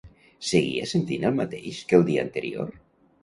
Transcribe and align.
Seguia 0.51 0.87
sentint 0.91 1.27
el 1.29 1.37
mateix 1.41 1.81
que 1.91 1.99
el 1.99 2.05
dia 2.09 2.23
anterior? 2.29 2.73